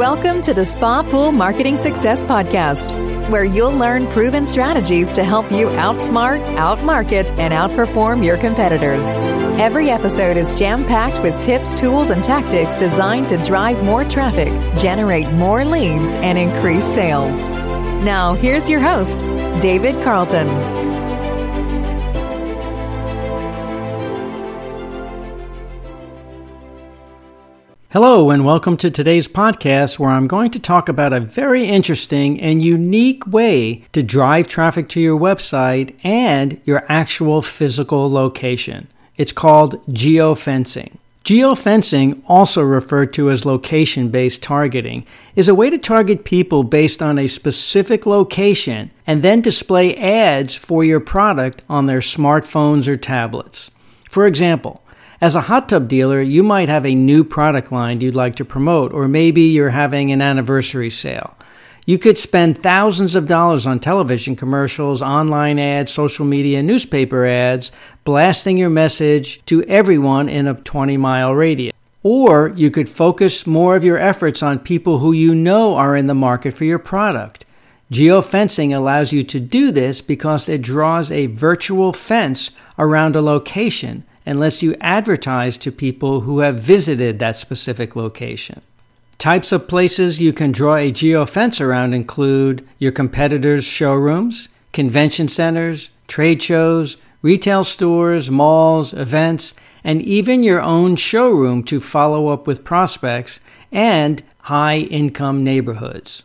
[0.00, 2.90] Welcome to the Spa Pool Marketing Success Podcast,
[3.28, 9.18] where you'll learn proven strategies to help you outsmart, outmarket, and outperform your competitors.
[9.60, 14.48] Every episode is jam packed with tips, tools, and tactics designed to drive more traffic,
[14.78, 17.50] generate more leads, and increase sales.
[17.50, 19.18] Now, here's your host,
[19.60, 20.79] David Carlton.
[27.92, 32.40] Hello, and welcome to today's podcast where I'm going to talk about a very interesting
[32.40, 38.86] and unique way to drive traffic to your website and your actual physical location.
[39.16, 40.98] It's called geofencing.
[41.24, 47.02] Geofencing, also referred to as location based targeting, is a way to target people based
[47.02, 52.96] on a specific location and then display ads for your product on their smartphones or
[52.96, 53.72] tablets.
[54.08, 54.80] For example,
[55.20, 58.44] as a hot tub dealer, you might have a new product line you'd like to
[58.44, 61.36] promote, or maybe you're having an anniversary sale.
[61.84, 67.70] You could spend thousands of dollars on television commercials, online ads, social media, newspaper ads,
[68.04, 71.74] blasting your message to everyone in a 20 mile radius.
[72.02, 76.06] Or you could focus more of your efforts on people who you know are in
[76.06, 77.44] the market for your product.
[77.92, 84.04] Geofencing allows you to do this because it draws a virtual fence around a location
[84.24, 88.60] and lets you advertise to people who have visited that specific location.
[89.18, 95.90] Types of places you can draw a geofence around include your competitors' showrooms, convention centers,
[96.08, 99.54] trade shows, retail stores, malls, events,
[99.84, 103.40] and even your own showroom to follow up with prospects
[103.72, 106.22] and high income neighborhoods.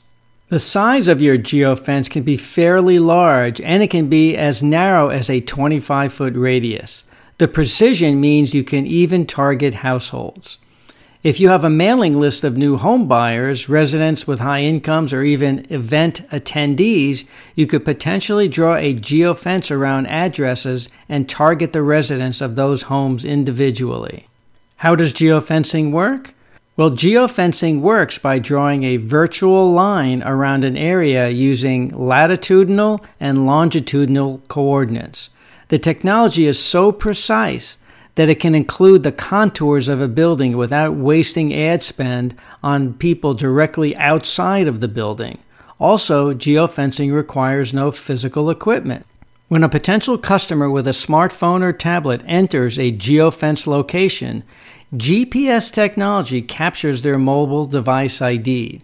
[0.50, 5.10] The size of your geofence can be fairly large and it can be as narrow
[5.10, 7.04] as a 25 foot radius.
[7.38, 10.58] The precision means you can even target households.
[11.22, 15.24] If you have a mailing list of new home buyers, residents with high incomes, or
[15.24, 22.40] even event attendees, you could potentially draw a geofence around addresses and target the residents
[22.40, 24.28] of those homes individually.
[24.78, 26.36] How does geofencing work?
[26.78, 34.42] Well, geofencing works by drawing a virtual line around an area using latitudinal and longitudinal
[34.48, 35.32] coordinates.
[35.70, 37.80] The technology is so precise
[38.16, 43.34] that it can include the contours of a building without wasting ad spend on people
[43.34, 45.40] directly outside of the building.
[45.80, 49.06] Also, geofencing requires no physical equipment.
[49.48, 54.44] When a potential customer with a smartphone or tablet enters a geofence location,
[54.94, 58.82] GPS technology captures their mobile device ID.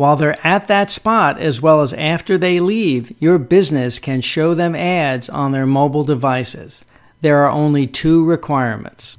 [0.00, 4.54] While they're at that spot, as well as after they leave, your business can show
[4.54, 6.86] them ads on their mobile devices.
[7.20, 9.18] There are only two requirements.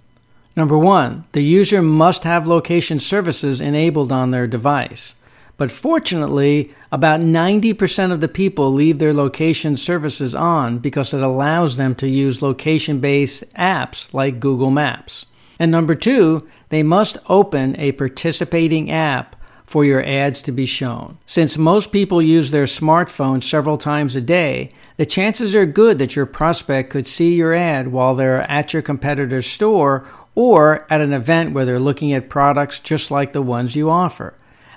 [0.57, 5.17] Number one, the user must have location services enabled on their device.
[5.55, 11.77] But fortunately, about 90% of the people leave their location services on because it allows
[11.77, 15.27] them to use location based apps like Google Maps.
[15.59, 19.35] And number two, they must open a participating app
[19.71, 21.17] for your ads to be shown.
[21.25, 26.15] Since most people use their smartphone several times a day, the chances are good that
[26.15, 30.05] your prospect could see your ad while they're at your competitor's store
[30.35, 34.33] or at an event where they're looking at products just like the ones you offer.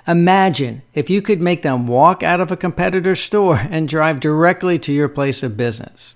[0.07, 4.79] Imagine if you could make them walk out of a competitor's store and drive directly
[4.79, 6.15] to your place of business.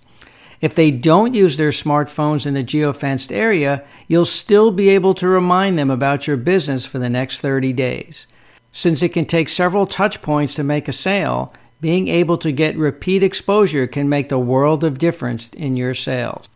[0.62, 5.28] If they don't use their smartphones in the geofenced area, you'll still be able to
[5.28, 8.26] remind them about your business for the next 30 days.
[8.72, 12.78] Since it can take several touch points to make a sale, being able to get
[12.78, 16.50] repeat exposure can make the world of difference in your sales.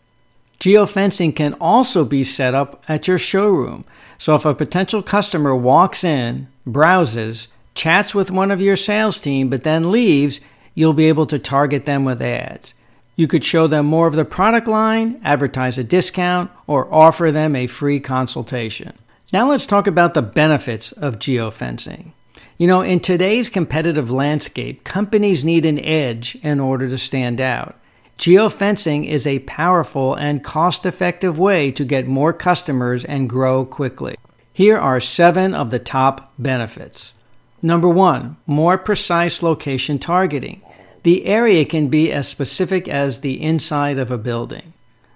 [0.59, 3.83] Geofencing can also be set up at your showroom.
[4.17, 9.49] So if a potential customer walks in, browses, chats with one of your sales team,
[9.49, 10.39] but then leaves,
[10.73, 12.73] you'll be able to target them with ads.
[13.15, 17.55] You could show them more of the product line, advertise a discount, or offer them
[17.55, 18.93] a free consultation.
[19.33, 22.11] Now let's talk about the benefits of geofencing.
[22.59, 27.75] You know, in today's competitive landscape, companies need an edge in order to stand out.
[28.19, 34.17] Geofencing is a powerful and cost effective way to get more customers and grow quickly.
[34.53, 37.13] Here are seven of the top benefits.
[37.59, 40.61] Number one, more precise location targeting.
[41.01, 44.73] The area can be as specific as the inside of a building.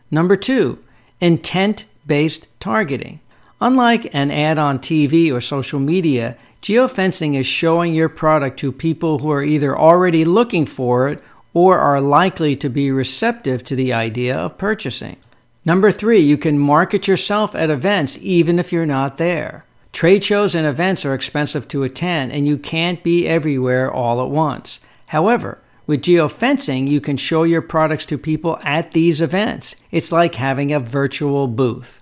[0.10, 0.80] Number two,
[1.22, 3.20] intent based targeting.
[3.60, 9.20] Unlike an ad on TV or social media, geofencing is showing your product to people
[9.20, 11.22] who are either already looking for it
[11.54, 15.18] or are likely to be receptive to the idea of purchasing.
[15.66, 19.64] Number three, you can market yourself at events even if you're not there.
[19.92, 24.30] Trade shows and events are expensive to attend, and you can't be everywhere all at
[24.30, 24.80] once.
[25.08, 29.76] However, with geofencing, you can show your products to people at these events.
[29.90, 32.00] It's like having a virtual booth.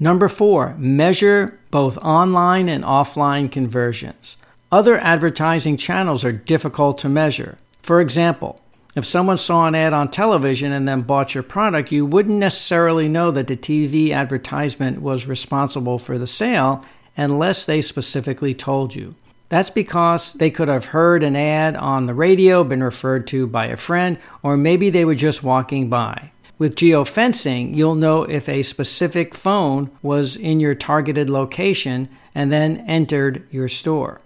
[0.00, 4.36] Number four, measure both online and offline conversions.
[4.72, 7.58] Other advertising channels are difficult to measure.
[7.82, 8.58] For example,
[8.96, 13.08] if someone saw an ad on television and then bought your product, you wouldn't necessarily
[13.08, 16.84] know that the TV advertisement was responsible for the sale
[17.16, 19.14] unless they specifically told you.
[19.48, 23.66] That's because they could have heard an ad on the radio, been referred to by
[23.66, 26.32] a friend, or maybe they were just walking by.
[26.56, 32.84] With geofencing, you'll know if a specific phone was in your targeted location and then
[32.86, 34.20] entered your store.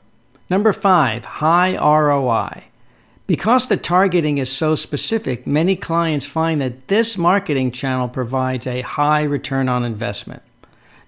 [0.51, 2.65] Number five, high ROI.
[3.27, 8.81] Because the targeting is so specific, many clients find that this marketing channel provides a
[8.81, 10.43] high return on investment.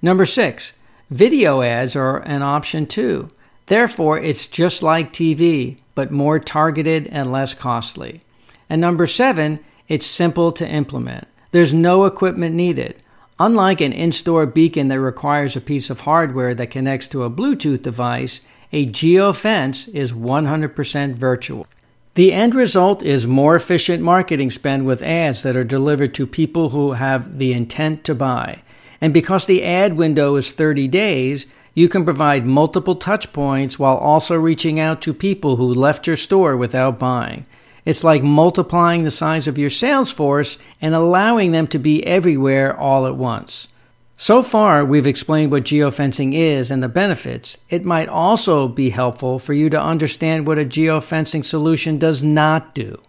[0.02, 0.74] Number six,
[1.10, 3.30] video ads are an option too.
[3.66, 8.20] Therefore, it's just like TV, but more targeted and less costly.
[8.68, 11.26] And number seven, it's simple to implement.
[11.50, 13.02] There's no equipment needed.
[13.40, 17.30] Unlike an in store beacon that requires a piece of hardware that connects to a
[17.30, 18.40] Bluetooth device,
[18.70, 21.66] a geofence is 100% virtual.
[22.14, 26.68] The end result is more efficient marketing spend with ads that are delivered to people
[26.68, 28.62] who have the intent to buy.
[29.00, 33.96] And because the ad window is 30 days, you can provide multiple touch points while
[33.96, 37.44] also reaching out to people who left your store without buying.
[37.84, 42.76] It's like multiplying the size of your sales force and allowing them to be everywhere
[42.76, 43.68] all at once.
[44.16, 47.56] So far, we've explained what geofencing is and the benefits.
[47.70, 52.74] It might also be helpful for you to understand what a geofencing solution does not
[52.74, 53.00] do.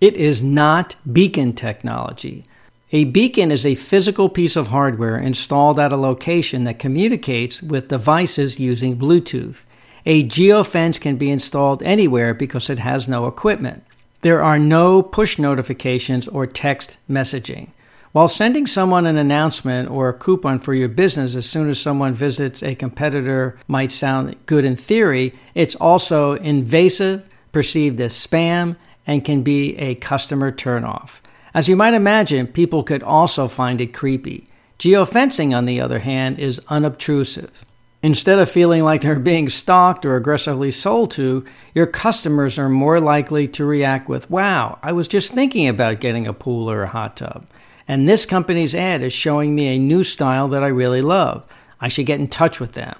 [0.00, 2.44] It is not beacon technology.
[2.92, 7.88] A beacon is a physical piece of hardware installed at a location that communicates with
[7.88, 9.64] devices using Bluetooth.
[10.06, 13.82] A geofence can be installed anywhere because it has no equipment.
[14.24, 17.68] There are no push notifications or text messaging.
[18.12, 22.14] While sending someone an announcement or a coupon for your business as soon as someone
[22.14, 28.76] visits a competitor might sound good in theory, it's also invasive, perceived as spam,
[29.06, 31.20] and can be a customer turnoff.
[31.52, 34.46] As you might imagine, people could also find it creepy.
[34.78, 37.62] Geofencing, on the other hand, is unobtrusive.
[38.04, 41.42] Instead of feeling like they're being stalked or aggressively sold to,
[41.74, 46.26] your customers are more likely to react with, Wow, I was just thinking about getting
[46.26, 47.46] a pool or a hot tub.
[47.88, 51.46] And this company's ad is showing me a new style that I really love.
[51.80, 52.94] I should get in touch with them.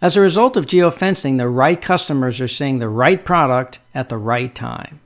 [0.00, 4.16] As a result of geofencing, the right customers are seeing the right product at the
[4.16, 5.00] right time.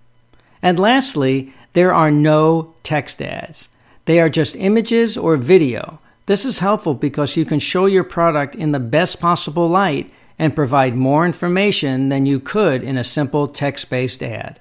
[0.60, 3.70] And lastly, there are no text ads.
[4.04, 5.98] They are just images or video.
[6.30, 10.54] This is helpful because you can show your product in the best possible light and
[10.54, 14.60] provide more information than you could in a simple text based ad.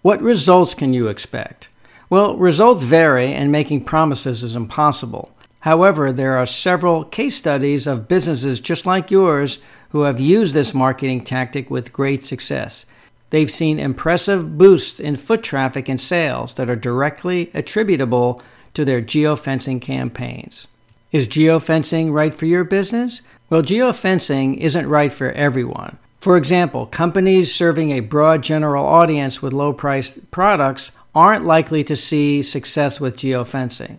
[0.00, 1.68] What results can you expect?
[2.08, 5.36] Well, results vary, and making promises is impossible.
[5.60, 9.58] However, there are several case studies of businesses just like yours
[9.90, 12.86] who have used this marketing tactic with great success.
[13.28, 18.40] They've seen impressive boosts in foot traffic and sales that are directly attributable
[18.72, 20.68] to their geofencing campaigns.
[21.12, 23.20] Is geofencing right for your business?
[23.50, 25.98] Well, geofencing isn't right for everyone.
[26.20, 31.96] For example, companies serving a broad general audience with low priced products aren't likely to
[31.96, 33.98] see success with geofencing.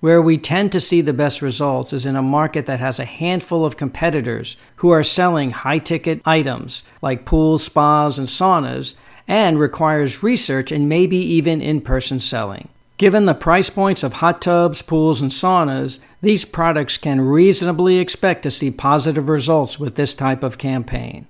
[0.00, 3.06] Where we tend to see the best results is in a market that has a
[3.06, 9.58] handful of competitors who are selling high ticket items like pools, spas, and saunas and
[9.58, 12.68] requires research and maybe even in person selling.
[12.96, 18.44] Given the price points of hot tubs, pools, and saunas, these products can reasonably expect
[18.44, 21.26] to see positive results with this type of campaign.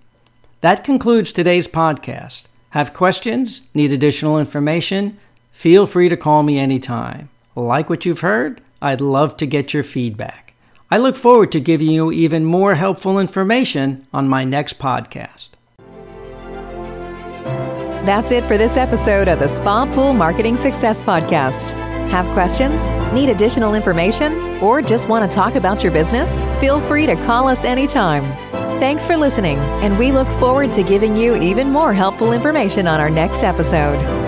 [0.60, 2.48] That concludes today's podcast.
[2.70, 3.62] Have questions?
[3.72, 5.16] Need additional information?
[5.50, 7.30] Feel free to call me anytime.
[7.54, 8.60] Like what you've heard?
[8.82, 10.52] I'd love to get your feedback.
[10.90, 15.50] I look forward to giving you even more helpful information on my next podcast.
[18.04, 21.70] That's it for this episode of the Spa Pool Marketing Success Podcast.
[22.10, 22.90] Have questions?
[23.14, 24.34] Need additional information?
[24.62, 26.42] Or just want to talk about your business?
[26.60, 28.24] Feel free to call us anytime.
[28.78, 33.00] Thanks for listening, and we look forward to giving you even more helpful information on
[33.00, 34.23] our next episode.